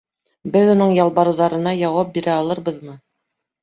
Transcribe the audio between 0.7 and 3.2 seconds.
уның ялбарыуҙарына яуап бирә алырбыҙмы?